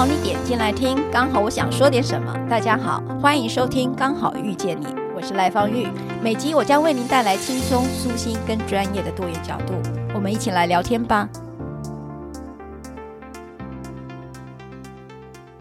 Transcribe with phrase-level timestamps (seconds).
[0.00, 2.32] 好你点进来听，刚好我想说点什么。
[2.48, 5.86] 大家好，欢迎收听《刚好遇见你》，我是赖芳玉。
[6.22, 9.74] 每集我将为您带来轻松、舒心跟专业的多元角度，
[10.14, 11.28] 我们一起来聊天吧。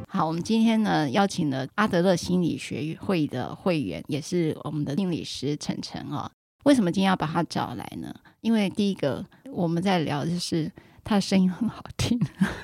[0.07, 6.31] 好，我们今天呢邀请了阿德勒心理学会的会员，也是我们的心理师晨晨哦。
[6.63, 8.15] 为什么今天要把他找来呢？
[8.39, 10.71] 因为第一个我们在聊的是
[11.03, 12.19] 他的声音很好听。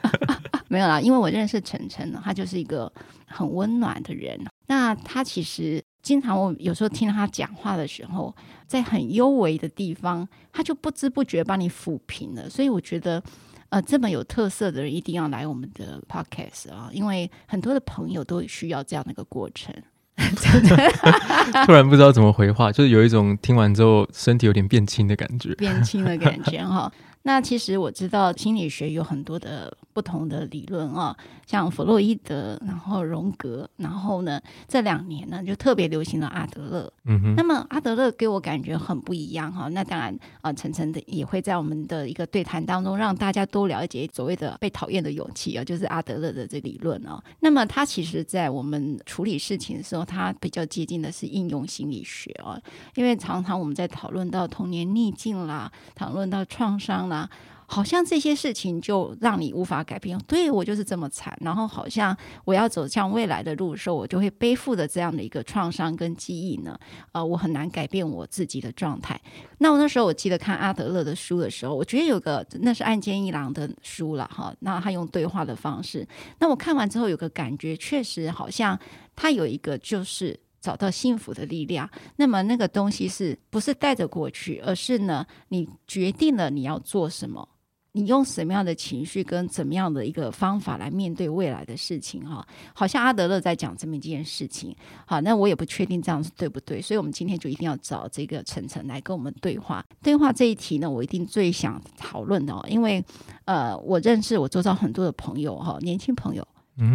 [0.67, 2.91] 没有啦，因为我认识晨晨呢，他就是一个
[3.27, 4.39] 很温暖的人。
[4.67, 8.35] 那他其实经常，我有时候听他讲话的时候，
[8.67, 12.49] 在很幽微的地方，他就不知不觉帮你抚平了。
[12.49, 13.21] 所以我觉得，
[13.69, 19.73] 呃，这么有特色的人一定要来我们的 podcast 啊，因为很多的朋友都需要这样的一个过程。
[21.65, 26.91] 突然不知道怎么回话，就是有一种听完之后身体有点变轻的感觉， 变轻的感觉哈。
[27.27, 36.93] 那其实我知道心理学有很多的不同的理论啊，像弗洛伊德，然后荣格，然后呢这两年呢就特别流行了阿德勒。
[37.05, 37.33] 嗯哼。
[37.35, 39.67] 那么阿德勒给我感觉很不一样哈。
[39.69, 47.19] 那当然啊，晨晨的也会在我们的一个对谈当中让大家多了解所谓的被讨厌的勇气啊，就是阿德勒的这理论哦。
[47.39, 52.61] 那么他其实在我们处理事情的时候，他比较接近的是应用心理学哦，
[52.93, 57.14] 因为常常我们在讨论到童年逆境啦，讨论到创伤啦。
[57.15, 57.29] 啊，
[57.65, 60.19] 好像这些事情就让你无法改变。
[60.27, 66.77] 对，我就是这么惨，然后好像我要走向未来的路的时候，我就会背负着这样的一个创伤跟记忆呢。
[67.13, 69.19] 呃，我很难改变我自己的状态。
[69.59, 74.53] 那我那时候我记得看阿德勒的书的时候，我觉得有个那是岸见一郎的书了哈。
[74.59, 76.07] 那他用对话的方式，
[76.39, 78.77] 那我看完之后有个感觉，确实好像
[79.15, 80.39] 他有一个就是。
[80.65, 87.47] 找到幸福的力量，那么那个东西是不是带着过去，而是呢，你决定了你要做什么，
[87.91, 92.43] 你用什么样的情绪跟怎么样的一个方法来面对未来的事情哈。
[92.73, 99.85] 好像阿德勒在讲这么一件事情，好，那我也不确定这样是对不对，所以我们今天就一定要找这个晨晨来跟我们对话。
[100.01, 103.05] 对话这一题呢，我一定最想讨论的哦，因为
[103.45, 106.45] 呃，我认识我周遭很多的朋友哈，年轻朋友。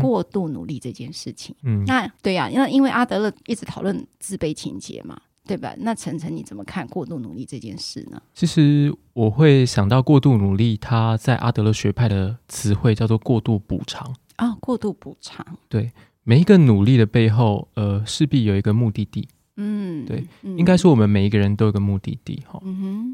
[0.01, 5.75] 过度努力这件事情，嗯，那对呀，因为因为阿德勒一直讨论自卑情结嘛，对吧？
[5.79, 8.21] 那晨晨你怎么看过度努力这件事呢？
[8.35, 15.45] 其实我会想到过度努力，它在阿德勒学派的词汇叫做过度补偿啊，过度补偿。
[15.69, 15.91] 对，
[16.25, 19.29] 每一个努力的背后，呃，势必有一个目的地。
[19.63, 22.59] 嗯，对，嗯、应该说我们每一个人都有个目的地哈。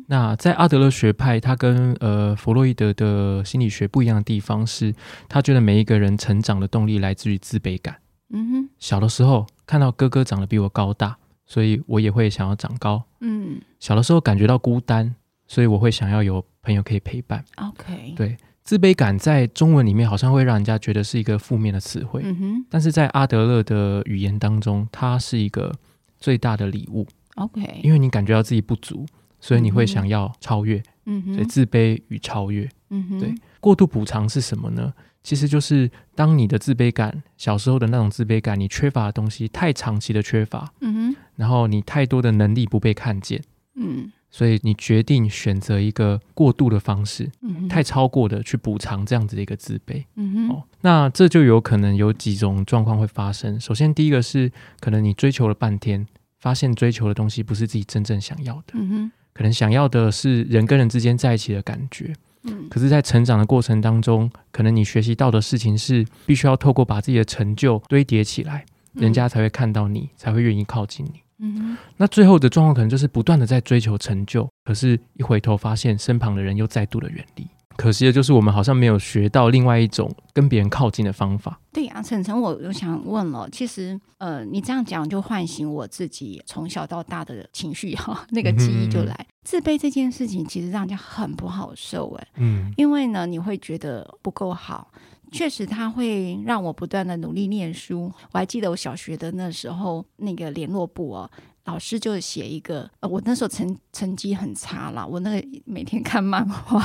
[0.07, 4.95] 那在阿德勒学派，他跟呃弗洛伊德的心理学不一样的地方是，
[5.29, 7.97] 他觉得每一个人成长的动力来自于自卑感。
[8.31, 13.03] 嗯哼，小的时候看到哥哥长得比我高大，所以我也会想要长高。
[13.21, 15.17] 嗯，小的时候感觉到孤单，
[15.49, 17.45] 所以我会想要有朋友可以陪伴。
[17.57, 22.23] OK，对，自卑感在中文里面好像会让人家觉得是一个负面的词汇。
[22.25, 25.73] 嗯哼，但是在阿德勒的语言当中，它是一个。
[26.19, 27.07] 最大的礼物
[27.37, 29.07] ，OK，因为你感觉到自己不足，
[29.41, 34.93] 所以你会想要超越，嗯哼，所以自卑与超越，嗯哼，对，过度补偿是什么呢？
[35.23, 43.43] 其实就是当你的自卑感，小时候的那种自卑感，你缺乏的东西太长期的缺乏，嗯哼，然后你太多的能力不被看见，
[43.75, 53.59] 嗯，所以你决定选择一个过度的方式，嗯，太超过的去补偿这样子的一个自卑，嗯哼，哦，那这就有可能有几种状况会发生。
[53.61, 54.51] 首先，第一个是
[54.81, 56.07] 可能你追求了半天。
[56.39, 62.15] 发现追求的东西不是自己真正想要的，嗯哼，可能想要的是人跟人之间在一起的感觉，
[62.45, 77.47] 嗯，可是，在成长的过程当中，可能你学习到的事情是必须要透过把自己的成就堆叠起来，人家才会看到你，才会愿意靠近你，嗯，那最后的状况可能就是不断的在追求成就，可是一回头发现身旁的人又再度的远离。
[77.77, 81.61] 可惜的就是，我们好像没有学到另外一种跟别人靠近的方法。
[81.71, 89.15] 对啊，晨晨，我我想问了，其实，呃，你这样讲就唤醒我自己从小到大的情绪哈， 那个记忆就来。
[89.19, 94.91] 嗯、自卑这件事情其实让人家很不好受哎，嗯，因为呢，你会觉得不够好，
[95.37, 98.11] 确实它会让我不断的努力念书。
[98.33, 101.31] 我还记得我小学的那时候那个联络簿哦。
[101.67, 106.81] 老师就写一个，呃，我那时候成成绩很差啦，我那个每天看漫画，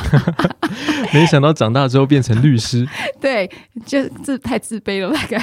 [1.14, 2.84] 没想到长大之后变成律师，
[3.22, 3.48] 对，
[3.86, 5.40] 就这太自卑了大概，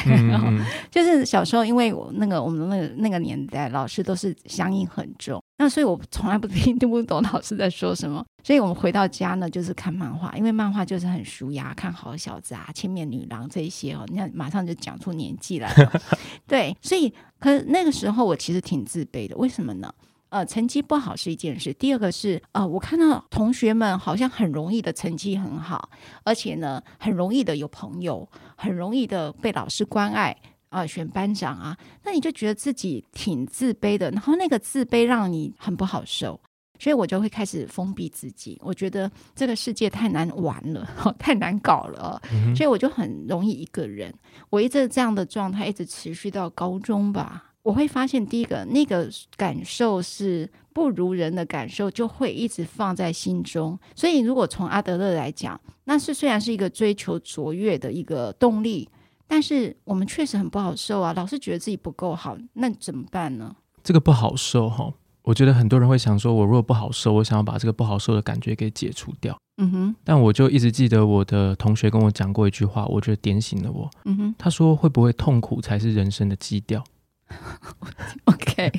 [0.91, 5.41] 就是小时候，因为我那个我们那个那个年代，老师都是乡音很重。
[5.59, 8.25] 那所以，我从来不听听不懂老师在说什么。
[8.49, 16.03] 所以我们回到家呢，就是看漫画，因为漫画就是很舒压，看好小子啊、千面女郎这一些哦，你看马上就讲出年纪来了。
[16.49, 19.93] 对，所以可那个时候我其实挺自卑的，为什么呢？
[20.31, 21.75] 呃，成绩不好是一件事。
[21.75, 25.91] 第二个是，呃，我看到同学们好像很容易的成绩很好，
[26.25, 30.35] 而且呢，很容易的有朋友，很容易的被老师关爱
[30.71, 36.41] 啊、选班长啊，那你就觉得自己挺自卑的，然后那个自卑让你很不好受，
[36.79, 38.59] 所以我就会开始封闭自己。
[38.63, 40.89] 我觉得这个世界太难玩了，
[41.19, 44.13] 太难搞了，嗯、所以我就很容易一个人。
[44.51, 47.45] 我一直这样的状态一直持续到高中吧。
[47.63, 53.79] 我会发现，第一个那个感受是不如人的感受，就会一直放在心中。
[53.95, 58.89] 所以，如果从阿德勒来讲，那是虽然是一个追求卓越的一个动力，
[59.27, 61.13] 但是我们确实很不好受啊。
[61.15, 63.55] 老是觉得自己不够好，那怎么办呢？
[63.83, 64.95] 这个不好受哈，
[65.29, 69.39] 我觉得很多人会想说，我如果不好受，我想要把这个不好受的感觉给解除掉。
[69.59, 69.97] 嗯哼。
[70.03, 73.91] 但我就一直记得我的同学跟我讲过一句话，我觉得点醒了我。
[74.07, 74.35] 嗯哼。
[74.39, 76.83] 他说：“会不会痛苦才是人生的基调？”
[78.25, 78.73] OK，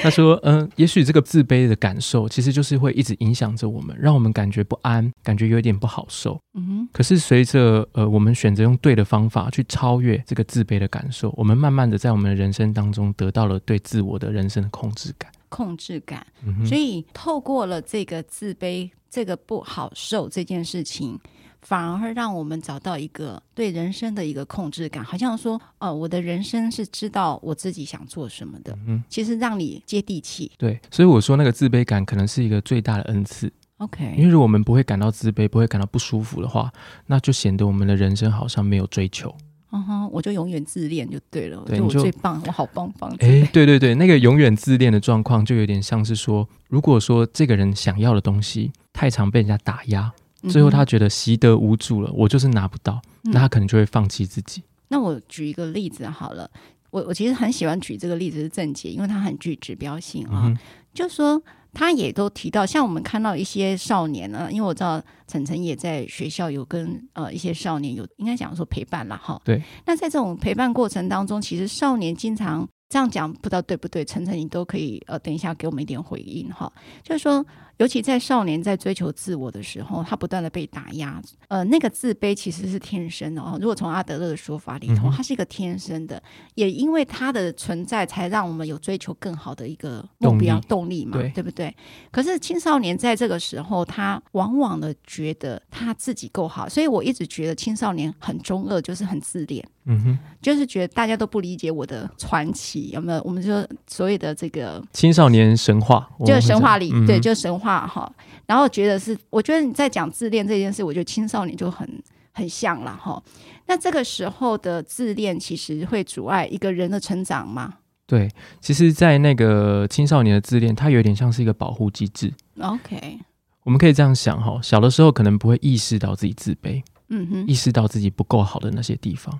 [0.00, 6.40] 他说：“嗯，也许这个自卑的感受，其实就是会一直影响着我们，让我们感觉不安，感觉有一点不好受。
[6.54, 6.88] 嗯哼。
[6.92, 15.28] 可是随着呃，我们选择用对的方法去超越这个自卑的感受，我们慢慢的在我们的人生当中得到了对自我的人生的控制感。
[15.50, 16.26] 控制感。
[16.46, 16.64] 嗯。
[16.64, 21.20] 所以透过了这个自卑，这个不好受这件事情。”
[21.62, 28.74] 反而会让我们找到一个对人生的一个控制感，好像说，呃，我的人生是知道我自己想做什么的。
[28.86, 30.50] 嗯，其实让你接地气。
[30.56, 33.52] 对，所以我说那个自卑感可能是一个最大的恩赐。
[33.76, 36.72] OK，因为如果我们不会感到自卑，不会感到不舒服的话，
[37.06, 39.36] 那就显得我们的人生好像没有追求。
[39.72, 43.10] 嗯哼，我就永远自恋就对了，对，我最棒，我好棒棒。
[43.20, 50.12] 哎，对对对，那个永远自恋的状况就有点像是说，如果说这个人想要的东西太常被人家打压。
[50.48, 54.62] 最后他觉得习得无助了，嗯、我就是拿不到，那他可能就会放弃自己。
[54.88, 56.50] 那我举一个例子好了，
[56.88, 60.44] 我我其实很喜欢举这个例子是郑杰，因为他很具指标性啊。
[60.46, 60.58] 嗯、
[60.94, 69.40] 就说他也都提到，像我们看到一些少年呢，因为我知道晨晨也在学校有跟呃一些少年有应该讲说陪伴了哈。
[69.44, 69.62] 对。
[69.86, 74.04] 那在这种陪伴过程当中，其实少年经常这样讲，不知道对不对？
[74.04, 76.72] 晨晨你都可以呃等一下给我们一点回应哈。
[77.02, 77.44] 就是说。
[77.80, 81.18] 尤其在少年在追求自我的时候，他不断的被打压，
[81.48, 83.56] 呃，那个自卑其实是天生的哦。
[83.58, 86.22] 如果从阿德勒的说法里头，他是一个天生的，
[86.56, 91.74] 也因为他的存在，才让我们有追求更好的一个目标动力嘛，对，对不对？
[92.10, 99.66] 可是青少年在这个时候，他往往的觉得他自己够好，所以我一直觉得青少年很中二，就是很自恋。
[99.86, 103.22] 嗯哼，就是觉得大家都不理解我的传奇，有没有？
[103.24, 108.10] 我们就所谓的这个青少年神话，就是神话里，嗯、对，就是神话哈。
[108.46, 111.88] 然后觉得是，我觉得你在讲自恋这件事，我觉得青少年就很
[112.32, 113.22] 很像了哈。
[113.66, 117.74] 那这个时候的自恋，其实会阻碍一个人的成长吗？
[118.06, 118.28] 对，
[118.60, 122.34] 其实，在那个青少年的自恋，它有点像是一个保护机制。
[122.60, 123.20] OK，
[123.62, 129.38] 我们可以这样想哈，小的时候可能不会意识到自己自卑，嗯哼，意识到自己不够好的那些地方。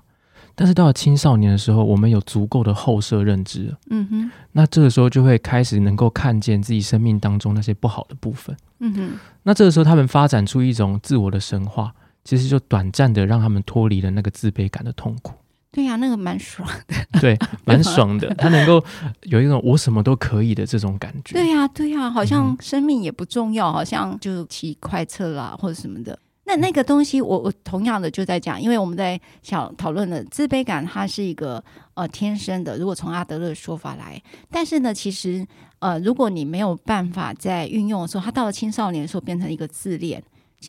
[0.61, 9.11] 但是到了青少年的时候，我们有足够的后设认知，嗯哼，那这个时候就会开始能够看见自己生命当中那些不好的部分，嗯哼，
[9.45, 15.33] 那这个时候他们发展出一种自我的神话，其实就短暂的让他们脱离了那个自卑感的痛苦。
[15.73, 18.85] 对呀、啊，那个蛮爽的， 对，蛮爽的，他能够
[19.23, 21.33] 有一种我什么都可以的这种感觉。
[21.33, 26.19] 对呀、啊，对呀、啊，好像生命也不重要，好像就骑快车啦或者什么的。
[26.51, 31.63] 那那个东西我，我同样的就在讲，因为我们在想讨论的自卑感，它是一个
[31.95, 32.77] 呃天生的。
[32.77, 34.21] 如果从阿德勒的说法来，
[34.51, 35.47] 但是呢，其实
[35.79, 40.21] 呃，如果你没有办法在运用的时候，他到了青少年的时候变成一个自恋。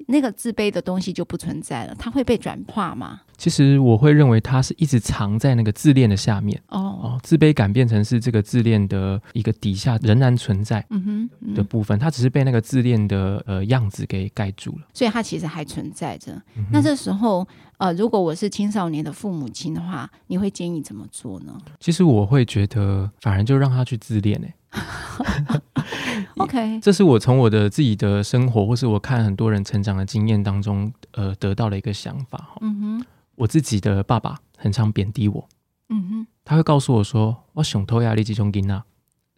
[0.07, 3.19] 那个自卑的东西就不存在了，它会被转化吗？
[3.41, 16.31] 其实我会认为它是一直藏在那个自恋的下面哦，哦，自卑感变成是这个自恋的一个底下仍然存在嗯哼的部分，嗯、它只是被那个自恋的呃样子给盖住了，所以它其实还存在着。
[16.55, 21.57] 嗯、那这时候呃，如果我是青少年的父母亲的话，你会建议怎么做呢？
[21.79, 24.53] 其实我会觉得，反而就让他去自恋呢、欸。
[26.37, 32.55] OK，这是我从我的自己的生活，或是我看很多人成长的经验当中，呃，得到的一个想法。
[32.61, 35.47] 嗯哼，我自己的爸爸很常贬低我。
[35.89, 38.83] 嗯哼，他会告诉我说：“我熊偷压力集中金啊。”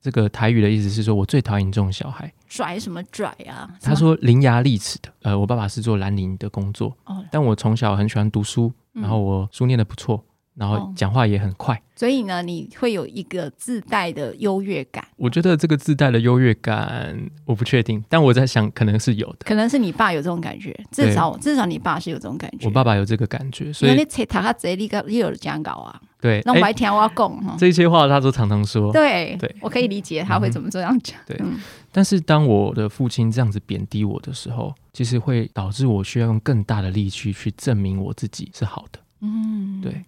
[0.02, 3.70] 这个台语的意思是说我最讨厌这种小孩，拽什么拽啊？
[3.82, 5.10] 他说伶牙俐齿的。
[5.22, 10.24] 呃，我爸爸是做兰陵的工作，哦，但我从小很喜欢读书，然后我书念得不错。
[10.56, 15.04] 然后讲话也很快，哦，所以呢，你会有一个自带的优越感。
[15.16, 19.40] 我觉得这个自带的优越感，我不确定，但我在想，可能是有的。
[19.46, 22.68] 可能是你爸有这种感觉，至少至少你爸是有这种感觉。
[22.68, 26.00] 我爸爸有这个感觉，所以你他嘴里个也有讲稿啊。
[26.22, 28.94] 对，那我白天我要讲这些话他都常常说。
[28.94, 31.20] 对，对，我可以理解他会怎么这样讲。
[31.22, 31.60] 嗯、对、嗯，
[31.92, 39.00] 但是当我的父亲这样子贬低我的时候，其实会导致我需要用更大的力气去证明我自己是好的。
[39.22, 40.06] 嗯，对。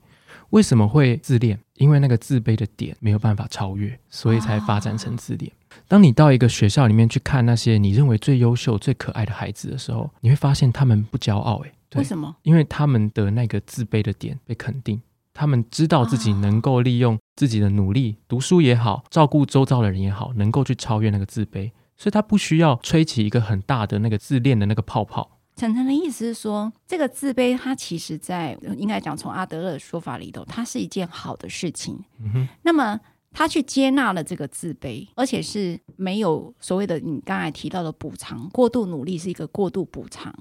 [0.56, 1.60] 为什么会自恋？
[1.74, 5.52] 因为那个自卑的点没有办法超越，所以才发展成自恋。
[5.68, 11.62] 啊、当你到一个学校里面去看那些你认为最优秀、最可爱的孩子的时候，你会发现他们不骄傲。
[11.66, 12.34] 哎，为什么？
[12.44, 15.02] 因为他们的那个自卑的点被肯定。
[15.34, 25.35] 他们知道自己能够利用自己的努力，读书也好，照顾周遭的人也好，能够去超越那个自卑，所以他不需要吹起一个很大的那个自恋的那个泡泡。
[25.56, 32.00] 澄澄的意思是说，这个自卑，它其实在应该讲从阿德勒的说法里头，它是一件好的事情。
[32.64, 33.00] 那么。
[33.38, 40.34] 他去接纳了这个自卑，而且是没有所谓的你刚才提到的补偿，过度努力是一个过度补偿。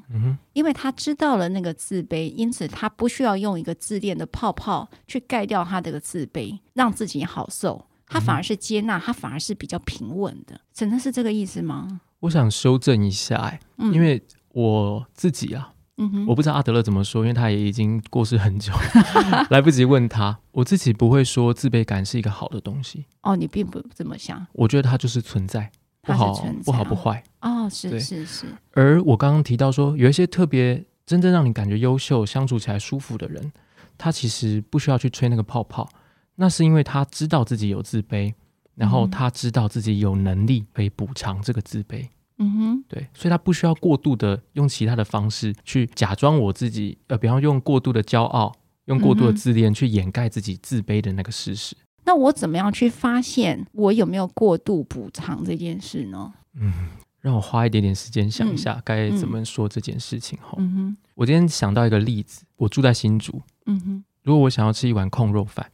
[0.53, 7.85] 因为他知道了那个自卑，因此他不需要用一个自恋的泡泡去盖掉他这个自卑，让自己好受。
[8.07, 10.61] 他反而是接纳，他反而是比较平稳的。
[10.73, 12.01] 真的是这个意思吗？
[12.21, 13.59] 我想修正一下，哎，
[13.93, 14.23] 因为
[14.55, 15.71] 我自己啊。
[15.97, 18.73] 嗯哼，我不知道阿德勒怎么说，因为他也已经过世很久，
[19.51, 20.37] 来不及问他。
[20.51, 23.05] 我自己不会说自卑感是一个好的东西。
[23.23, 24.45] 哦，你并不这么想。
[24.55, 25.71] 我觉得它就是存在，
[26.03, 26.33] 不好，
[26.65, 27.23] 不好不坏。
[27.43, 28.47] 哦，是是是。
[28.73, 33.53] 而我刚刚提到说，有一些特别真正让你感觉优秀、相处起来舒服的人，
[33.97, 35.89] 他其实不需要去吹那个泡泡，
[36.35, 38.35] 那是因为他知道自己有自卑，
[38.75, 42.09] 然后他知道自己有能力可以补偿这个自卑。
[42.39, 48.53] 嗯哼，对，所以他不需要过度的用其他的方式去假装我自己，呃，比方用过度的骄傲，
[48.87, 51.77] 用过度的自恋去掩盖自己自卑的那个事实。
[52.05, 56.35] 那我怎么样去发现我有没有过度补偿这件事呢？
[56.55, 56.73] 嗯，
[57.21, 60.57] 让我花一点点时间想一下该怎么说这件事情哈。
[60.59, 63.41] 嗯哼，我今天想到一个例子，我住在新竹。
[63.67, 65.71] 嗯哼，如果我想要吃一碗控肉饭，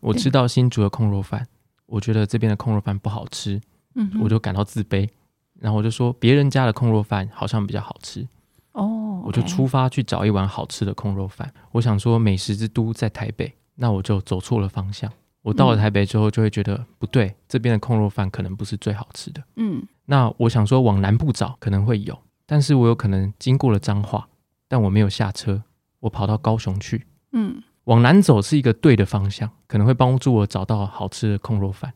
[0.00, 1.48] 我吃到新竹的控肉饭，
[1.86, 3.60] 我觉得这边的控肉饭不好吃，
[3.94, 5.08] 嗯，我就感到自卑。
[5.62, 8.26] 然后我就说，别人家的控肉饭好像比较好吃
[8.72, 9.26] 哦，oh, okay.
[9.26, 11.54] 我就出发去找一碗好吃的控肉饭。
[11.70, 15.08] 我想说，美食之都在台北，那我就走错了方向。
[15.42, 19.40] 我到了台北之后，就会觉得、嗯、不对，这边的控肉饭可能不是最好吃的。
[19.54, 24.28] 嗯，那我想说往南部找可能会有，但是我有可能经过了彰化，
[24.66, 25.62] 但我没有下车，
[26.00, 27.06] 我跑到高雄去。
[27.30, 31.92] 嗯，往南走是一个对的方向，可能会帮助我找到好吃的控肉饭。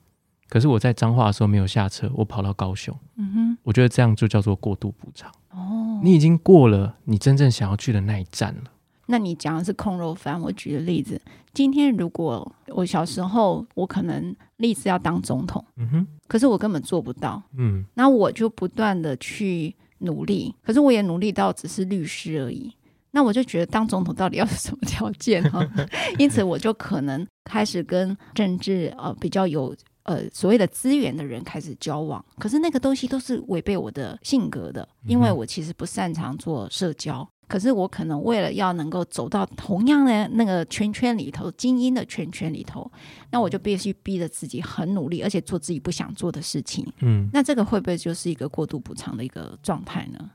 [0.49, 2.97] 可是我在彰化的时候没有下车，我跑到高雄。
[3.17, 5.31] 嗯哼，我觉得这样就叫做过度补偿。
[5.51, 8.71] 哦，你已经过了你真正想要去的那一站了。
[9.07, 11.21] 那你讲的是空肉饭，我举个例子，
[11.55, 22.73] 今天如果我小时候我可能立志要当总统，嗯哼，可是我根本做不到，嗯，那我就不断的去努力，可是我也努力到只是律师而已。
[23.13, 25.67] 那我就觉得当总统到底要什么条件哈？
[26.19, 29.75] 因此我就可能开始跟政治呃比较有。
[30.07, 37.29] 呃，所谓的资源的人开始交往，可是那个东西都是违背我的性格的，因为我其实不擅长做社交。
[37.49, 42.91] 可是我可能为了要能够走到同样的那个圈圈里头，精英的圈圈里头，
[43.31, 46.85] 那我就必须逼着自己很努力，而且做自己不想做的事情。
[47.03, 50.31] 嗯，那这个会不会就是一个过度补偿的一个状态呢？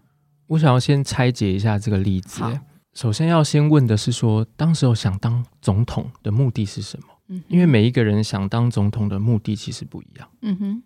[0.47, 2.43] 我想要先拆解一下这个例子。
[2.93, 7.05] 首先要先问的是说，当时候想当总统的目的是什么？
[7.47, 10.27] 因为每一个人想当总统的目的其实不一样。
[10.41, 10.83] 嗯哼，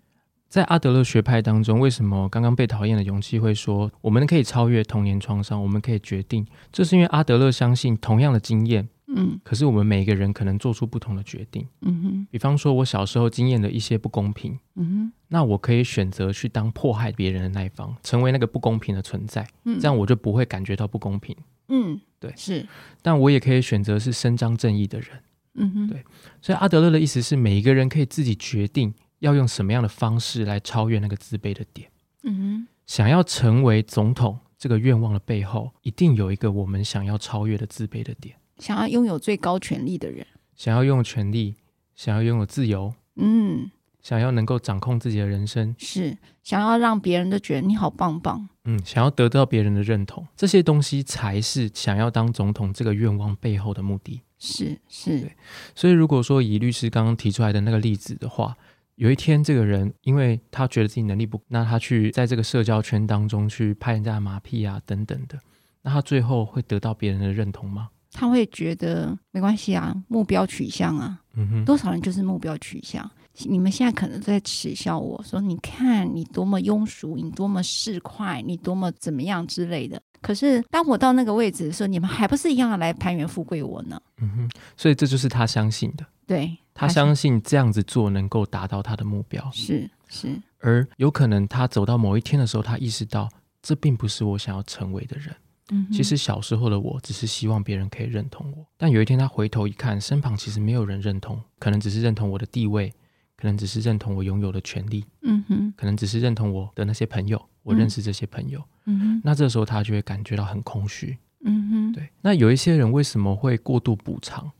[0.47, 6.45] 在阿德勒学派当中，为什么刚刚被讨厌的勇气会说我们可以超越童年创伤，我们可以决定？
[6.71, 11.67] 这是因为阿德勒相信同样的经验，嗯，可是我们每一个人可能做出不同的决定。
[11.81, 21.35] 嗯哼，比方说我小时候经验的一些不公平，嗯哼，那我可以选择去当迫害别人的那一方，成为那个不公平的存在，嗯，这样我就不会感觉到不公平。
[21.67, 22.65] 嗯，对，是，
[23.01, 25.09] 但我也可以选择是伸张正义的人。
[25.55, 26.03] 嗯哼，对，
[26.41, 31.89] 所以阿德勒的意思是，每一个人可以自己决定要用什么样的方式来超越那个自卑的点。
[32.23, 38.35] 嗯哼，想要成为总统这个愿望的背后，一定有一个我们想要超越的自卑的点。
[38.59, 41.55] 想要拥有最高权力的人，想要拥有权力，
[41.95, 43.69] 想要拥有自由，嗯，
[44.01, 54.21] 想要能够掌控自己的人生，是想要让别人都觉得你好棒棒，嗯，想要得到别人的认同，这些东西才是想要当总统这个愿望背后的目的。
[54.37, 55.35] 是是，对，
[55.73, 58.55] 所以如果说以律师刚刚提出来的那个例子的话，
[58.95, 65.39] 有一天这个人因为他觉得自己能力不，那他去在这个社交圈当中去拍人家的马屁啊等等的，
[65.81, 67.89] 那他最后会得到别人的认同吗？
[68.11, 73.09] 他会觉得没关系啊，目标取向啊，嗯哼，多少人就是目标取向。
[73.49, 80.01] 你们现在可能在耻笑我说，你看你多么庸俗，你多么市侩，你多么怎么样之类的。
[80.25, 84.01] 可是当我到那个位置的时候，你们还不是一样的来攀援富贵我呢？
[84.17, 86.05] 嗯哼，所以这就是他相信的。
[86.25, 89.47] 对，他相信这样子做能够达到他的目标。
[89.51, 93.29] 是是，而有可能他走到某一天的时候，他意识到
[93.61, 95.35] 这并不是我想要成为的人。
[95.71, 102.91] 嗯，其实小时候的我只是希望别人可以认同我，但有一天他回头一看，身旁其实没有人认同，可能只是认同我的地位，
[103.35, 112.07] 可能只是认同我拥有的权利，嗯哼，可能只是认同我的那些朋友，我认识这些朋友，嗯哼，那这时候他就会感觉到很空虚，嗯哼，对。
[112.21, 114.51] 那有一些人为什么会过度补偿？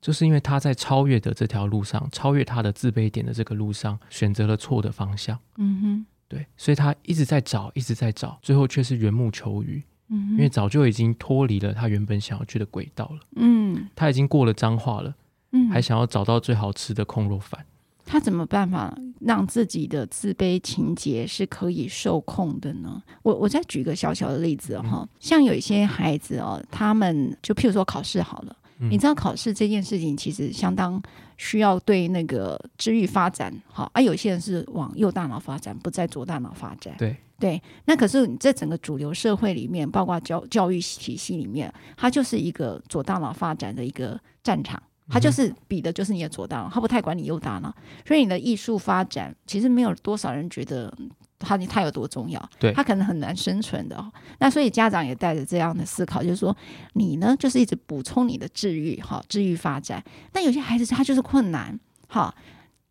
[0.00, 9.80] 就是因为他在超越的这条路上，超越他的自卑点的这个路上，选择了错的方向，嗯哼，对，所以他一直在找，一直在找，最后却是缘木求鱼。
[10.08, 13.20] 嗯，因为早就已经脱离了他原本想要去的轨道了。
[13.36, 15.14] 嗯，他已经过了脏话了。
[15.52, 17.64] 嗯，还想要找到最好吃的控肉饭。
[18.04, 23.02] 他怎么办法让自己的自卑情节是可以受控的呢？
[23.22, 31.00] 我我再举个小小的例子哈、哦，像有一些孩子哦，他们就譬如说考试好了，嗯、你知道考试这件事情其实相当
[31.36, 36.94] 需要对那个智育发展好，而、啊、有些人是往右大脑发展，不在左大脑发展。
[36.98, 37.16] 对。
[37.40, 47.74] 对，那可是你在整个主流社会里面，包括教教育体系里面，它就是一个左大脑发展的一个战场，它就是比的就是你的左大脑，他不太管你右大脑。
[48.06, 50.92] 所以你的艺术发展，其实没有多少人觉得
[51.38, 54.12] 他他有多重要，对，他可能很难生存的。
[54.38, 56.56] 那所以家长也带着这样的思考，就是说
[56.94, 60.02] 你呢，就是一直补充你的治愈，哈，治愈发展。
[60.32, 62.34] 那有些孩子他就是困难，哈，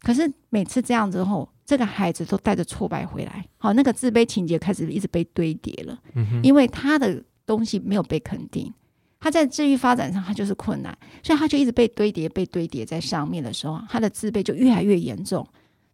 [0.01, 1.47] 可是每次这样之后。
[1.67, 8.74] 这个孩子都带着挫败回来，好，那个自卑情节开始一直被堆叠了，嗯，因为他的东西没有被肯定，
[9.27, 15.46] 他在智育发展上他就是困难，所以他就一直被堆叠、被堆叠在上面的时候，他的自卑就越来越严重。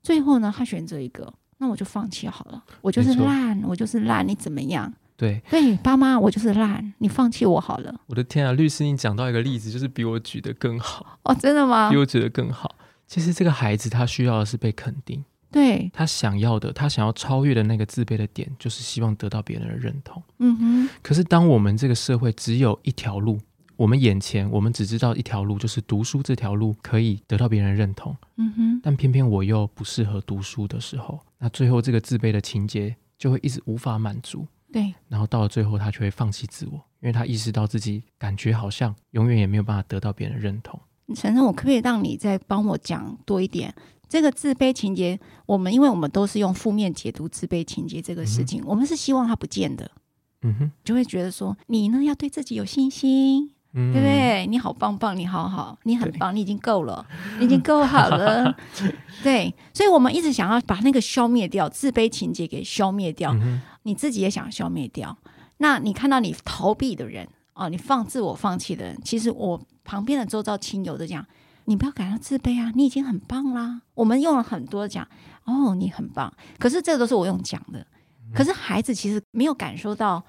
[0.03, 4.93] 最后呢，他选择一个，那我就放弃好了，我就是烂，我就是烂，你怎么样？
[5.17, 7.95] 对对，爸妈，我就是烂，你放弃我好了。
[8.05, 11.89] 我的天啊，律师，你讲到一个例子，就是比我举的更好哦，真的吗？
[11.89, 12.75] 比我举的更好。
[13.07, 15.25] 其实这个孩子他需要的是被肯定。
[15.53, 20.21] 对，他想要的，他想要超越的那个自卑的点，就是希望得到别人的认同。
[20.39, 20.89] 嗯哼。
[21.03, 23.39] 可是，当我们这个社会只有一条路，
[23.75, 28.15] 我们眼前我们只知道一条路，就是读书这条路可以得到别人认同。
[28.37, 28.81] 嗯哼。
[28.81, 34.47] 但偏偏我又不适合读书的时候，那最后这个自卑的情节就会一直无法满足。
[34.71, 34.91] 对。
[35.07, 40.79] 然后到了最后，他就会放弃自我，因为他意识到自己感觉好像永远也没有办法得到别人认同。
[41.13, 43.73] 承认，我可不可以让你再帮我讲多一点？
[44.13, 49.89] 这个自卑情节，我们因为我们都是用负面解读自卑情节这个事情，嗯、我们是希望它不见的，
[50.43, 54.45] 嗯哼，就会觉得说你呢要对自己有信心，嗯、对不对？
[54.45, 57.03] 你好棒棒，你好好，你很棒，你已经够了，
[57.39, 58.55] 你已经够好了，
[59.23, 65.17] 对，所以我们一直想要把那个消灭掉，自卑情节给消灭掉，嗯、你自己也想消灭掉。
[65.57, 71.25] 那你看到你逃避的人啊，你放自我放弃的人，其实我旁边的周遭亲友都讲。
[71.65, 72.71] 你不要感到自卑啊！
[72.75, 73.81] 你已经很棒啦。
[73.93, 75.07] 我们用了很多讲
[75.45, 76.33] 哦，你很棒。
[76.59, 77.85] 可是这都是我用讲的。
[78.33, 80.23] 可是孩子其实没有感受到，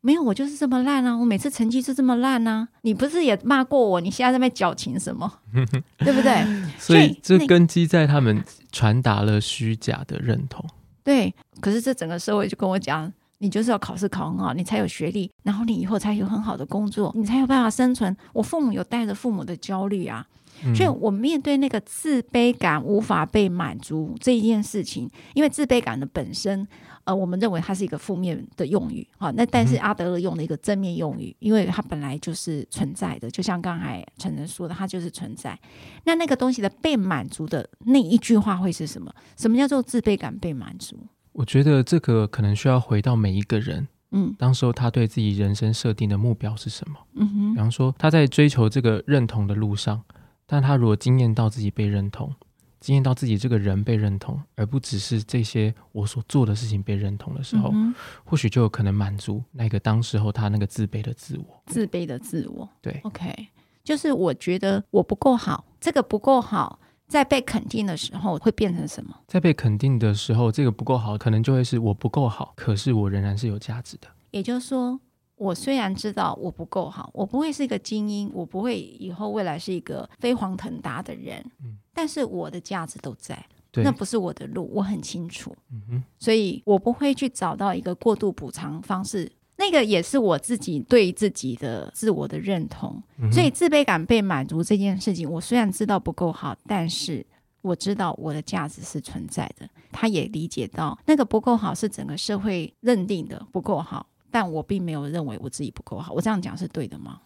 [0.00, 1.16] 没有我就是这么烂啊！
[1.16, 2.68] 我每次成绩就这么烂啊！
[2.82, 4.00] 你不是也骂过我？
[4.00, 5.30] 你现在在那边矫情什么？
[5.98, 6.46] 对不对？
[6.78, 10.64] 所以这根基在他们传达了虚假的认同。
[11.02, 11.34] 对。
[11.60, 18.16] 可是这整个社会就跟我讲，你就是要考试考很好，你才有学历，然后你以后才有很好的工作，你才有办法生存。
[18.32, 20.24] 我父母有带着父母的焦虑啊。
[20.74, 26.66] 所以，我面对那个自卑感无法被满足这一件事情，因为自卑感的本身，
[27.04, 35.58] 呃，我们认为它是一个负面的用语，好，那但是阿德勒用了一个正面用语，因为它本来就是存在的，就像刚才陈晨说的，它就是存在。
[36.04, 39.12] 那那个东西的被满足的那一句话会是什么？
[39.36, 40.96] 什么叫做自卑感被满足？
[41.32, 46.96] 我觉得这个可能需要回到每一个人，嗯，当时候他对自己人生设定的目标是什么？
[47.14, 50.02] 嗯哼，比方说他在追求这个认同的路上。
[50.50, 52.34] 但他如果惊艳到自己被认同，
[52.80, 61.62] 惊艳到自己这个人被认同，而不只是这些我所做的事情被认同的时候，嗯、或许就有可能满足那个当时候他那个自卑的自我。
[61.66, 63.48] 自卑的自我，对，OK，
[63.84, 69.14] 就是我觉得我不够好，这个不够好，在被肯定的时候会变成什么？
[69.26, 74.08] 在被肯定的时候，这个不够好，可能就会是我不够好，可是我仍然是有价值的。
[74.30, 74.98] 也就是说。
[75.38, 97.24] 我虽然知道我不够好，我不会是一个精英，我不会以后未来是一个飞黄腾达的人，嗯，但是我的价值都在，对，那不是我的路，我很清楚，嗯哼，所以我不会去找到一个过度补偿方式，那个也是我自己对自己的自我的认同，嗯，所以自卑感被满足这件事情，我虽然知道不够好，但是
[97.62, 104.06] 我知道我的价值是存在的，他也理解到那个不够好是整个社会认定的不够好。
[104.30, 107.20] 但我并没有认为我自己不够好，我这样讲是对的吗？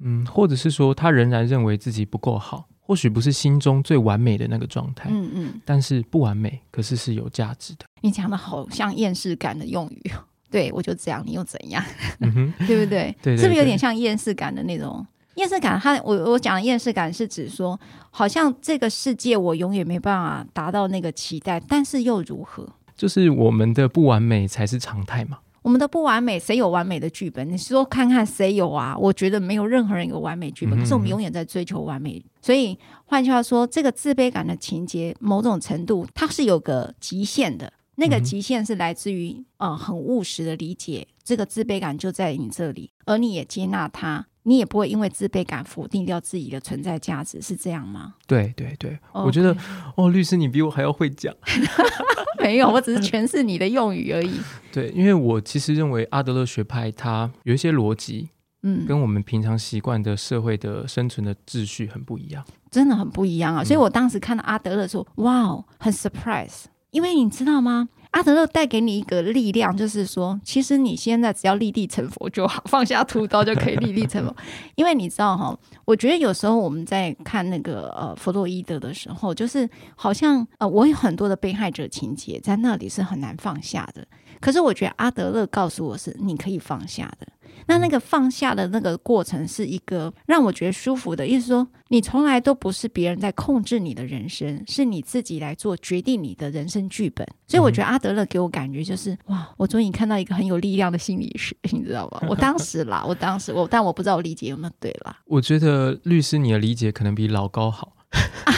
[0.00, 7.86] 嗯，或者是说他仍然认为自己不够好，或许不是心中最完美的那个状态，嗯嗯，但是不完美，可是是有价值的。
[8.00, 10.12] 你讲的好像厌世感的用语，
[10.50, 11.82] 对我就这样，你又怎样？
[12.66, 13.14] 对不对？
[13.22, 15.06] 对对对，是不是有点像厌世感的那种？
[15.36, 17.78] 厌世感，他我我讲的厌世感是指说，
[18.10, 22.68] 好像这个世界我永远没办法达到那个期待，但是又如何？
[22.96, 25.38] 就是我们的不完美才是常态嘛。
[25.64, 27.50] 我们的不完美，谁有完美的剧本？
[27.50, 28.94] 你说看看谁有啊？
[28.98, 32.22] 我觉得没有任何人有完美剧本，可是我们永远在追求完美。
[32.22, 37.72] 嗯、所以换句话说，这个自卑感的情节，某种程度它是有个极限的。
[37.94, 44.26] 那个极限是来自于呃很务实的理解，这个自卑感就在你这里，而你也接纳它。
[44.44, 48.14] 你也不会因为自卑感否定掉自己的存在价值，是这样吗？
[48.26, 49.24] 对对对，Okay.
[49.24, 49.54] 我觉得
[49.96, 51.34] 哦，律师你比我还要会讲。
[52.40, 54.38] 没有，我只是诠释你的用语而已。
[54.70, 58.28] 对，因为我其实认为阿德勒学派它有一些逻辑，
[58.62, 63.64] 嗯，跟我们平常习惯的社会的生存的秩序很不一样，真的很不一样啊！
[63.64, 67.88] 所以我当时看到阿德勒的时候，嗯、哇，很 surprise，因为你知道吗？
[68.14, 74.34] 阿德勒带给你一个力量，就是说，其实你现在只要立地成佛就好，放下屠刀就可以立地成佛。
[74.76, 84.06] 因为你知道哈，我觉得有时候我们在看那个呃弗洛伊德的时候，就是好像呃我有很多的被害者情节在那里是很难放下的。
[84.44, 87.26] 可是我觉得阿德勒告诉我是你可以放下的。
[87.66, 97.26] 那那个放下的那个过程是一个让我觉得舒服的意思，说你从来都不是别人在控制你的人生，是你自己来做决定你的人生剧本。
[97.46, 102.22] 所以我觉得阿德勒给我感觉就是哇，我终于看到一个很有力量的心理学， 你知道吧？
[102.28, 105.16] 我当时啦，我当时我，但我不知道我理解有没有对啦。
[105.24, 107.92] 我觉得律师你的理解可能比老高好。
[108.44, 108.52] 啊，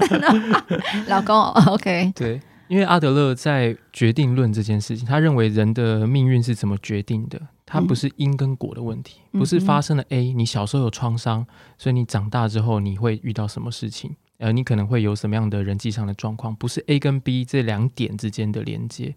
[0.00, 0.64] 真的，
[1.06, 2.40] 老高，OK，对。
[2.68, 7.40] 因为阿德勒在决定论这件事情，他认为人的命运是怎么决定的？
[7.66, 14.16] 它不是因跟果的问题，不是发生了 A，你小时候有创伤，所以你长大之后你会遇到什么事情？
[14.38, 16.54] 呃，你可能会有什么样的人际上的状况？
[16.54, 19.14] 不是 A 跟 B 这两点之间的连接，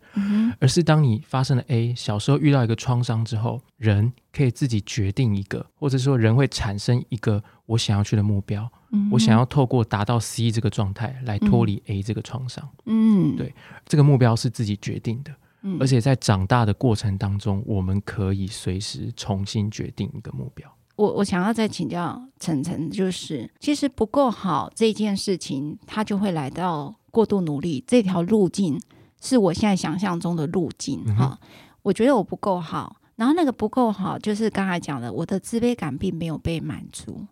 [0.60, 8.70] 而是当你发生了 A，小时候遇到一个创伤之后，人可以自己决定一个，或者说人会产生一个我想要去的目标，
[9.12, 12.68] 我想要透过达到 C 这个状态来脱离 A 这个创伤。
[12.86, 13.54] 嗯，对，
[13.86, 15.34] 这个目标是自己决定的，
[15.80, 20.70] 而且在长大的过程当中，我们可以随时重新决定一个目标。
[20.98, 28.80] 我我想要再请教晨晨，就是其实不够好这件事情，它就会来到过度努力这条路径，
[29.22, 31.40] 是我现在想象中的路径哈。
[31.82, 37.26] 我觉得我不够好，然后那个不够好，就是刚才讲的，我的自卑感并没有被满足，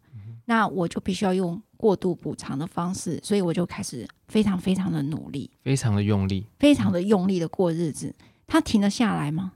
[0.50, 8.16] 那我就必须要用过度补偿的方式，所以我就开始非常非常的努力，非常的用力，非常的用力的过日子，
[8.48, 9.52] 它停得下来吗？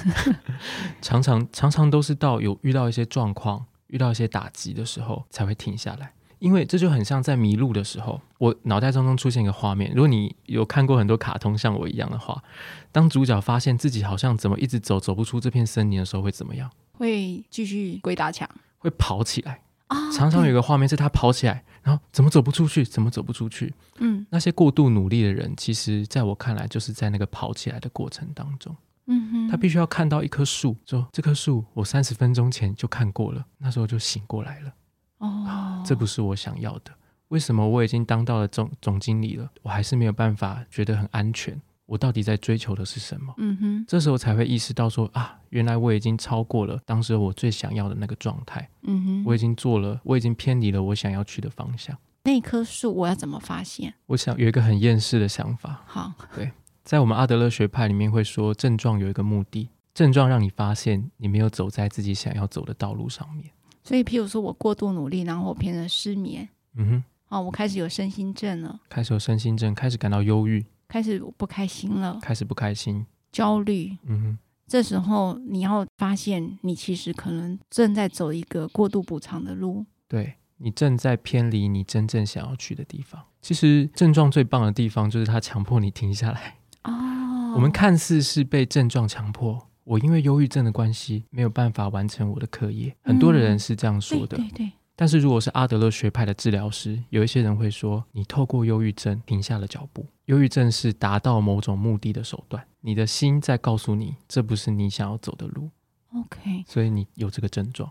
[1.02, 9.92] 常常常常都是到有遇到一些状况、遇到一些打击的时候才会停下来，因为这就很像在迷路的时候，我脑袋当中出现一个画面。
[9.94, 12.42] 如果你有看过很多卡通，像我一样的话，
[12.90, 16.70] 当主角发现自己好像怎么一直走走不出这片森林的时候，会怎么样？
[16.94, 19.60] 会继续鬼打墙，会跑起来
[20.12, 22.84] 常常有一个画面是他跑起来，然后怎么走不出去？
[22.84, 23.72] 怎么走不出去？
[23.98, 28.76] 嗯，那些过度努力的人，其实在我看来，就是在那个跑起来的过程当中。
[29.06, 34.72] 嗯哼，他必须要看到一棵树，说这棵树我三十分钟前就看过了，那时候就醒过来了。
[35.18, 36.92] 哦，这不是我想要的。
[37.28, 41.60] 为什么我已经当到了总总经理了，我还是没有办法觉得很安全？
[41.90, 43.34] 我到底在追求的是什么？
[43.38, 48.70] 嗯哼，这时候才会意识到说啊，原来我已经超过了当时我最想要的那个状态。
[48.82, 51.98] 嗯哼，我已经做了，我已经偏离了我想要去的方向。
[52.22, 53.92] 那棵树我要怎么发现？
[54.06, 55.82] 我想有一个很厌世的想法。
[55.84, 56.52] 好，对。
[56.84, 63.50] 在我们阿德勒学派里面会说，症状有一个目的，症状让你发现你没有走在自己想要走的道路上面。
[63.82, 67.04] 所以，譬如说我过度努力，然后我变成失眠，嗯哼，
[67.36, 83.22] 哦，我开始有身心症了，开始有身心症，开始感到忧郁，开始不开心了，开始不开心，焦虑，嗯哼，这时候你要发现，你其实可能正在走一个过度补偿的路，对，你正在偏离你真正想要去的地方。
[83.40, 86.56] 其实症状最棒的地方就是它强迫你停下来。
[86.82, 92.92] 哦，我们看似是被症状强迫，我因为忧郁症的关系没有办法完成我的课业。
[93.02, 94.72] 很多的人是这样说的，对对对。
[94.96, 100.04] 但是如果是阿德勒学派的治疗师，有一些人会说，你透过忧郁症停下了脚步。
[100.30, 105.70] 忧郁症是达到某种目的的手段，你的心在告诉你，这不是你想要走的路。
[106.14, 107.90] OK，所以你有这个症状。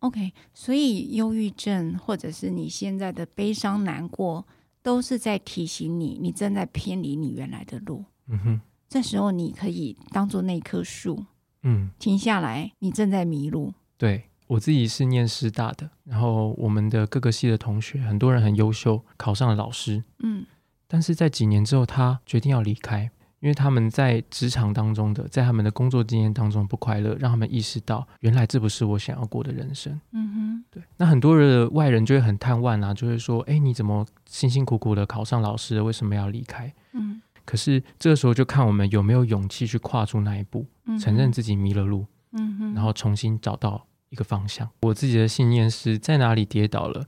[0.00, 4.44] OK，所以忧郁症或者是你现在的悲伤难过，
[4.82, 8.04] 都是在提醒你，你正在偏离你原来的路。
[8.26, 11.24] 嗯哼，这时候你可以当做那棵树，
[11.62, 20.02] 嗯，停下来，你正在迷路，对，我自己是念师大的，然后我们的各个系的同学，很多人很优秀，考上了老师。
[20.18, 20.44] 嗯，
[20.88, 30.00] 但是在几年之后，他决定要离开，因为他们在职场当中的，在他们的工作经验当中不快乐，让他们意识到，原来这不是我想要过的人生。
[30.12, 30.82] 嗯哼，对。
[30.96, 40.66] 那很多的外人就会很探望啊，就会说：“哎，你怎么辛辛苦苦的考上老师了，为什么要离开？”嗯，可是这个时候就看我们有没有勇气去跨出那一步，
[41.00, 42.06] 承认自己迷了路。
[42.32, 43.86] 嗯哼，然后重新找到。
[44.08, 47.04] 一个方向，我自己的信念是在哪里跌倒了，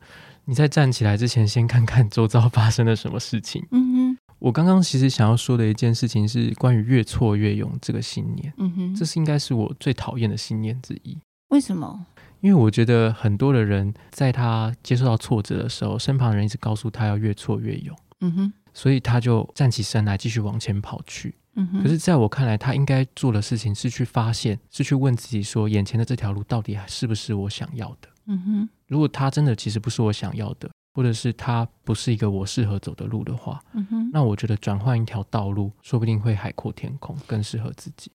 [0.48, 3.62] 你在站起来之前，先看看周遭发生了什么事情。
[3.70, 8.50] 嗯哼，我刚刚其实想要说的一件事情是关于越挫越勇这个信念。
[8.56, 11.18] 嗯哼，这是应该是我最讨厌的信念之一。
[11.48, 12.06] 为什么？
[12.40, 17.94] 因为我觉得很多的人在他接受到挫折的时候，身旁人一直告诉他要越挫越勇。
[18.22, 21.34] 嗯哼，所以他就站起身来继续往前跑去。
[21.82, 28.08] 可是，在我看来，他应该做的事情是去发现，是去问自己说，眼前的这条路到底还是不是我想要的？
[28.28, 28.68] 嗯哼。
[28.86, 34.10] 如果他真的其实不是我想要的，或者是他不是一个我适合走的路的话，嗯哼。
[34.12, 38.12] 那我觉得转换一条道路，说不定会海阔天空，更适合自己。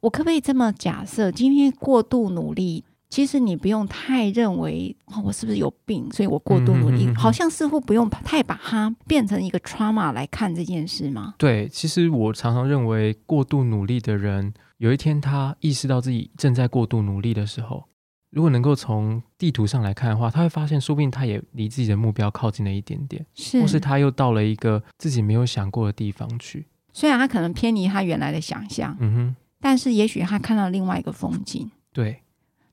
[0.00, 1.30] 我可不可以这么假设？
[1.30, 2.84] 今天过度努力。
[3.08, 11.34] 其实你不用太认为，哦，我是不是有病，所以我过度努力，嗯哼嗯，好像似乎不用太把它变成一个 trauma 来看这件事吗？
[11.38, 17.84] 对，其实我常常认为，过度努力的人，有一天他意识到自己正在过度努力的时候，
[18.36, 26.66] 如果能够从地图上来看的话，他会发现，说不定他也离自己的目标靠近了一点点，是，或是他又到了一个自己没有想过的地方去。
[26.92, 31.70] 虽然他可能偏离他原来的想象，嗯哼，但是也许他看到另外一个风景。
[31.94, 32.20] 对。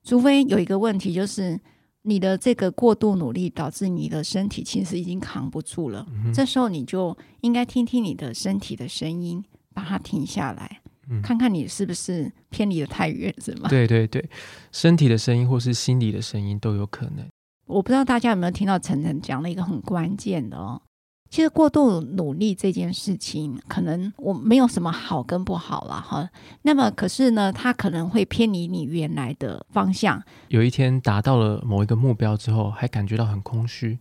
[0.03, 1.57] 除非有一个问题，就是
[2.01, 6.05] 你的这个过度努力导致你的身体其实已经扛不住了。
[6.11, 9.41] 嗯、这时候你就应该听听你的身体的声音，
[9.73, 13.69] 把它停下来，嗯、看看你是不是偏离的太远，是吗？
[13.69, 14.23] 对对对，
[14.71, 17.25] 身体的声音或是心理的声音都有可能。
[17.65, 20.81] 我不知道大家有没有听到晨晨讲了一个很关键的哦。
[21.29, 26.29] 其实过度努力这件事情，可能我没有什么好跟不好了哈。
[26.61, 30.21] 那么，可是呢，它可能会偏离你原来的方向。
[30.49, 33.97] 有一天达到了某一个目标之后，还感觉到很空虚，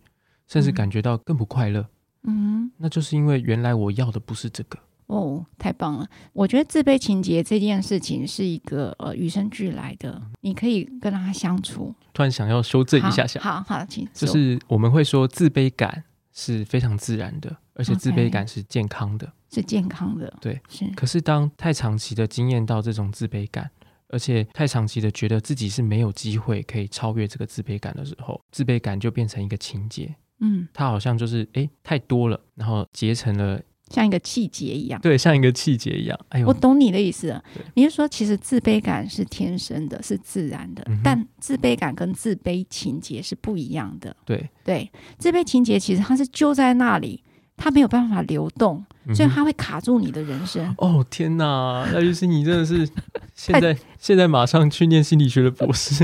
[0.46, 1.86] 甚至感觉到更不快乐。
[2.24, 4.78] 嗯，那就是因为原来我要的不是这个。
[5.12, 6.06] 哦，太棒了！
[6.32, 11.94] 我觉得自卑情节这件事情是一个呃与生俱来的，你可以跟他相处。
[12.12, 16.04] 突然想要修正一下下，好好，请就是我们会说自卑感。
[16.34, 19.54] 是非常自然的，而且自卑感是健康的，Okay.
[19.56, 20.32] 是健康的。
[20.40, 20.86] 对，是。
[20.96, 23.70] 可是当太长期的经验到这种自卑感，
[24.08, 30.16] 而且太长期的觉得自己是没有机会可以超越这个自卑感的时候，自卑感就变成一个情节。
[30.40, 33.60] 嗯，它好像就是哎太多了，然后结成了。
[33.92, 36.18] 像一个气节一样，对，像一个气节一样。
[36.30, 37.44] 哎呦，我懂你的意思了。
[37.74, 44.16] 你是说，其实自卑感是天生的，是自然的，嗯、但自卑感跟自卑情结是不一样的。
[44.24, 47.22] 对对，自卑情节其实它是就在那里，
[47.58, 48.82] 它没有办法流动，
[49.14, 50.74] 所以它会卡住你的人生。
[50.78, 52.88] 哦天哪，那就是你真的是
[53.36, 56.02] 现在现在马上去念心理学的博士。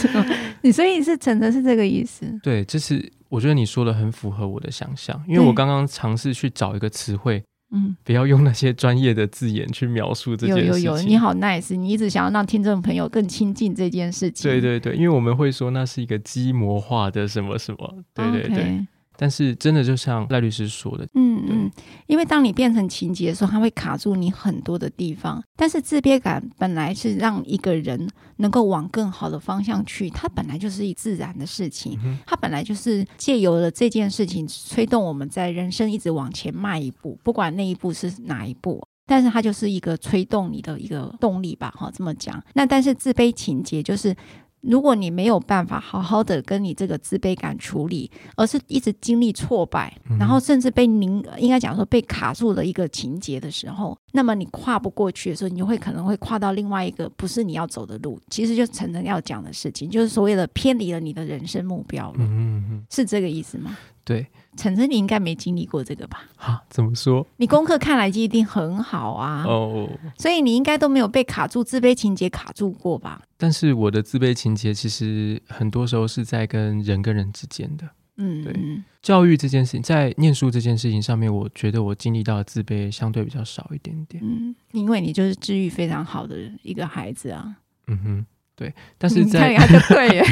[0.60, 2.26] 你所以是真的是这个意思？
[2.42, 3.10] 对，就是。
[3.32, 7.42] 我觉得你说的很符合我的想象，因为我刚刚尝试去找一个词汇，
[7.74, 10.82] 嗯，不要用那些专业的字眼去描述这件事情。
[10.82, 14.50] 有有有，你好 nice，你一直想要让听众朋友更亲近这件事情。
[14.50, 18.64] 对对对，因为我们会说那是一个机模化的什么什么，对对对。
[18.64, 18.86] Okay.
[19.22, 21.70] 但是真的就像赖律师说的，嗯嗯，
[22.08, 25.40] 因为当你变成情节的时候，它会卡住你很多的地方。
[25.56, 28.08] 但是自卑感本来是让一个人
[28.38, 42.42] 能够往更好的方向去，它本来就是一自然的事情，它本来就是借由了这件事情推动我们在人生一直往前迈一步，不管那一步是哪一步，但是它就是一个推动你的一个动力吧，哈，这么讲。
[42.54, 44.12] 那但是自卑情节就是。
[44.62, 58.20] 如果你没有办法好好的跟你这个自卑感处理，而是一直经历挫败，然后甚至被您应该讲说被卡住的一个情节的时候，那么你跨不过去的时候，你就会可能会跨到另外一个不是你要走的路。
[58.30, 62.18] 其实就晨晨要讲的事情，就是所谓的偏离了你的人生目标了。
[62.18, 63.76] 嗯嗯嗯，是这个意思吗？
[64.04, 64.26] 对。
[64.56, 66.24] 岑岑，你应该没经历过这个吧？
[66.36, 67.26] 啊，怎么说？
[67.36, 69.44] 你功课看来就一定很好啊。
[69.46, 69.88] 哦，
[70.18, 73.22] 所以你应该都没有被卡住自卑情节卡住过吧？
[73.36, 77.88] 但是我的自卑情节其实很多时候是在跟人跟人之间的。
[78.18, 78.54] 嗯，对。
[79.00, 84.22] 教育这件事情，在念书这件事情上面，我觉得我经历到的自卑相对比较少一点点。
[84.22, 87.56] 嗯，因为你就是治愈非常好的一个孩子啊。
[87.86, 88.72] 嗯哼，对。
[88.98, 90.24] 但是在你看就对耶。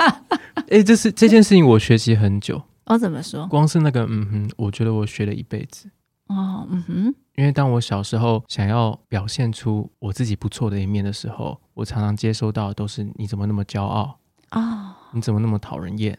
[0.70, 2.60] 哎，这是这件事情，我学习很久。
[2.84, 3.46] 我、哦、怎么说？
[3.46, 5.88] 光是那个嗯哼，我觉得我学了一辈子
[6.28, 7.14] 哦，嗯哼。
[7.36, 14.18] 因为当我小时候想要表现出我自己不错的一面的时候，我常常接收到的都是你怎么那么骄傲？
[14.50, 16.18] 哦，你怎么那么讨人厌？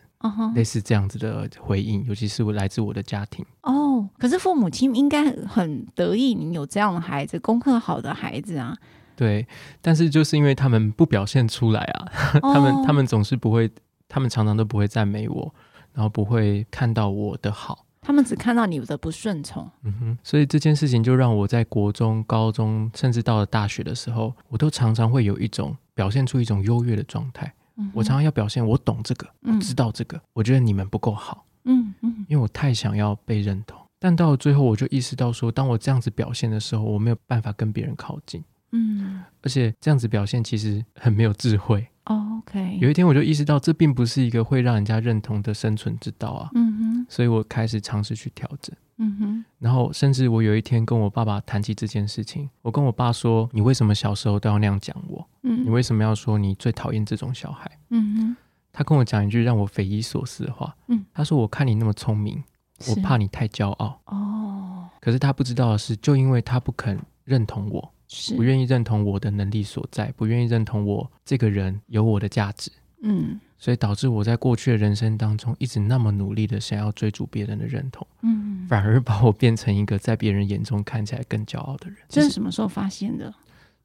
[0.56, 3.46] 类似这样子的回应，尤其是我来自我的家庭。
[3.64, 8.74] 哦，可是父母亲应该很得意你有这样的孩子，功课好的孩子啊。
[9.18, 9.46] 对，
[9.82, 12.08] 但是就是因为他们不表现出来啊，
[12.42, 13.70] 哦、他们他们总是不会，
[14.08, 15.54] 他们常常都不会赞美我，
[15.94, 19.70] 然后不会看到我的好，他们只看到你的不顺从。
[19.84, 27.54] 嗯哼，所以这件事情就让我在国中、高中，甚至到了大学的时候，我都常常会有一种表现出一种优越的状态。
[27.78, 31.46] 嗯、我常常要表现我懂这个，我知道这个，嗯、我觉得你们不够好。
[31.66, 38.44] 嗯嗯，因为我太想要被认同，但到了最后，我就意识到说，当我这样子表现的时候，我没有办法跟别人靠近。
[38.74, 41.88] 嗯，而且这样子表现其实很没有智慧。
[42.06, 46.50] 哦、OK，有一天我就意识到，这并不是一个会让人家认同的生存之道啊。
[46.54, 48.76] 嗯哼，所以我开始尝试去调整。
[48.98, 55.28] 嗯哼，然后甚至我有一天跟我爸爸谈起这件事情，我跟我爸说：“你为什么小时候都要那样讲我？
[55.44, 58.36] 嗯，你为什么要说你最讨厌这种小孩？”嗯哼，
[58.72, 60.76] 他跟我讲一句让我匪夷所思的话。
[60.90, 62.44] 嗯，他说：“我看你那么聪明，
[62.90, 72.72] 我怕你太骄傲。”哦，可是他不知道的是，就因为他不肯认同我，是不愿意认同我的能力所在，不愿意认同我这个人有我的价值。
[73.02, 73.40] 嗯。
[73.58, 81.98] 所以导致我在过去的人生当中，一直那么努力的想要追逐别人的认同，嗯，反而把我变成一个在别人眼中看起来更骄傲的人。
[82.10, 83.34] 这是什么时候发现的？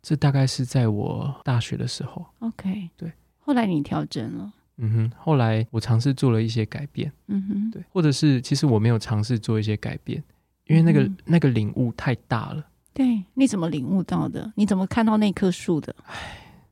[0.02, 2.26] 这大概是在我大学的时候。
[2.40, 3.12] OK，对。
[3.38, 4.52] 后来你调整了。
[4.78, 5.12] 嗯哼。
[5.16, 7.12] 后来我尝试做了一些改变。
[7.28, 7.70] 嗯哼。
[7.70, 7.80] 对。
[7.92, 10.20] 或者是其实我没有尝试做一些改变，
[10.66, 12.66] 因为那个、嗯、那个领悟太大了。
[12.98, 13.22] 对。
[13.34, 14.52] 你怎么领悟到的？
[14.56, 15.94] 你怎么看到那棵树的？
[16.06, 16.16] 唉。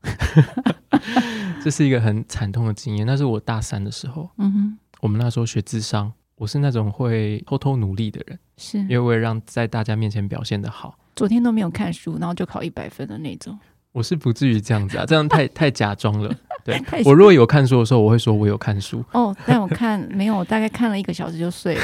[1.62, 3.07] 这是一个很惨痛的经验。
[3.07, 10.97] 那是我大三的时候，嗯哼，我们那时候学智商，我是那种会偷偷努力的人，是因为为了让在大家面前表现的好。
[11.17, 13.59] 昨天都没有看书，然后就考一百分的那种。
[13.91, 16.33] 我是不至于这样子啊，这样太 太假装了。
[16.62, 19.05] 对， 我如果有看书的时候，我会说我有看书。
[19.12, 21.83] 哦，但我看没有，我大概看了一个小时就睡了。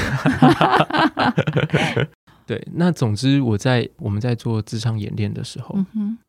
[2.46, 5.78] 对，那总之我在我们在做智商演练的时候，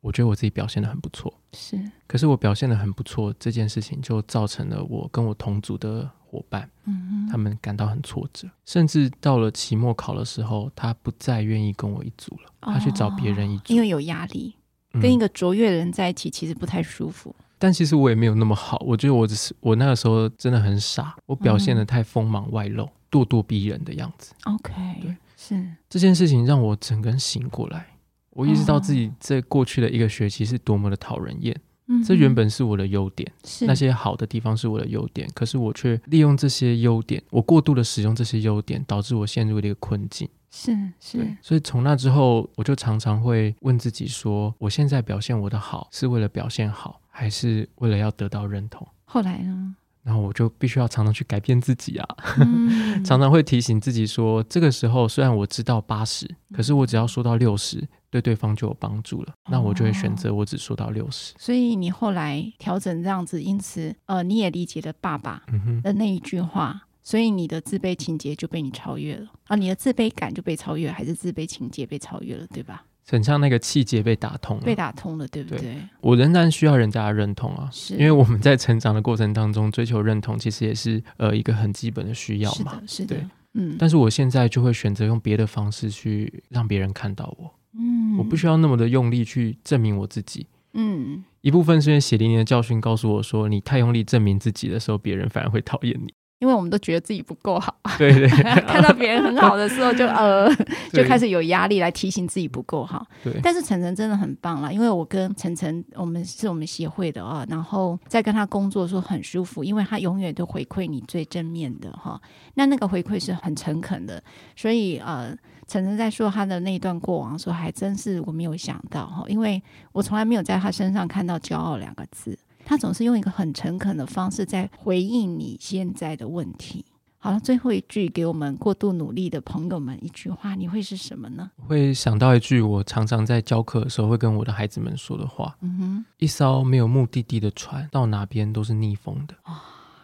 [0.01, 1.79] 我觉得我自己表现的很不错，是。
[2.07, 14.55] 可是我表现的很不错，这件事情就造成了我跟我同组的伙伴，嗯哼，他们感到很挫折，甚至到了期末考的时候，他不再愿意跟我一组了，他去找别人一组，哦，因为有压力，
[15.01, 17.35] 跟一个卓越的人在一起其实不太舒服。
[17.39, 24.33] 嗯，但其实我也没有那么好，我觉得我只是我那个时候真的很傻，我表现的太锋芒外露，咄咄逼人的样子。
[24.45, 25.15] OK，对。
[25.45, 27.85] 是这件事情让我整个人醒过来，
[28.29, 31.59] 我意识到自己在过去的一个学期是多么的讨人厌。
[31.87, 40.29] 嗯，这原本是我的优点，是那些好的地方是我的优点，可是我却利用这些优点，我过度的使用这些优点，导致我陷入了一个困境。
[40.49, 48.87] 是是，所以从那之后，我就常常会问自己说：我现在表现我的好，是为了表现好，还是为了要得到认同？
[49.03, 49.75] 后来呢？
[50.03, 52.07] 然后我就必须要常常去改变自己啊，
[52.39, 61.33] 嗯、 常常会提醒自己说，这个时候虽然我知道八十，可是我只要说到六十，对对方就有帮助了，那我就会选择我只说到六十。
[61.37, 65.43] 所以你后来调整这样子，因此呃，你也理解了爸爸
[65.81, 72.83] 的那一句话，嗯、所以你的自卑情节就被你超越了啊，你的自卑感就被超越，还是自卑情节被超越了，对吧？
[73.07, 75.59] 很像那个气节被打通了，被打通了，对不对？
[75.59, 77.95] 对，我仍然需要人家的认同啊，是。
[77.95, 83.75] 因为我们在成长的过程当中追求认同，其实也是呃一个很基本的需要嘛，是的，是的，对，嗯。
[83.77, 91.23] 但是我现在就会选择用别的方式去让别人看到我，嗯，我不需要那么的用力去证明我自己，嗯。
[91.41, 96.13] 一部分是因为血淋淋的教训告诉我说，你太用力证明自己的时候，别人反而会讨厌你。
[96.43, 98.27] 因为我们都觉得自己不够好，对 对，
[98.67, 100.53] 看到别人很好的时候就，呃
[100.91, 103.07] 就开始有压力来提醒自己不够好。
[103.23, 112.19] 对，但是晨晨真的很棒啦，因为我跟晨晨，我们是我们协会的啊，然后在跟他工作的时候很舒服，因为他永远都回馈你最正面的哈。
[112.55, 114.21] 那那个回馈是很诚恳的，
[114.53, 115.33] 所以呃，
[115.65, 122.37] 晨晨在说他的那一段过往的时候，还真是我没有想到哈，因为我从来没有在他身上看到骄傲两个字。
[122.65, 126.85] 他总是用一个很诚恳的方式在回应你现在的问题。
[127.17, 131.49] 好了，最后一句给我们过度努力的朋友们一句话，你会是什么呢？
[131.57, 139.33] 会想到一句我常常在教课的时候会跟我的孩子们说的话：嗯哼，一艘没有目的地的船，到哪边都是逆风的。
[139.45, 139.55] 哦，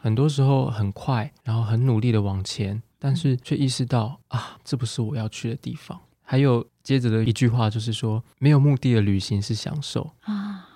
[0.01, 5.99] 很多时候很快，然后很努力的往前，但是却意识到啊，这不是我要去的地方。
[6.23, 10.68] 还有接着的一句话就是说，没有目的的旅行是享受啊。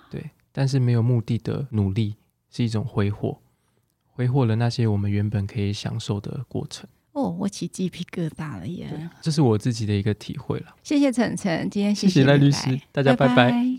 [0.56, 2.14] 但是没有目的的努力
[2.48, 3.40] 是一种挥霍，
[4.06, 6.88] 挥霍了那些我们原本可以享受的过程。
[7.10, 9.10] 哦，我起鸡皮疙瘩了耶！
[9.20, 10.66] 这是我自己的一个体会了。
[10.84, 13.34] 谢谢晨晨，今天谢谢赖律师，大家拜拜。
[13.34, 13.78] 拜拜。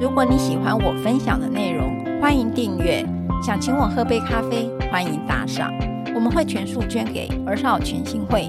[0.00, 3.04] 如果你喜欢我分享的内容，欢迎订阅。
[3.42, 5.72] 想请我喝杯咖啡，欢迎打赏，
[6.14, 8.48] 我们会全数捐给儿少权心会。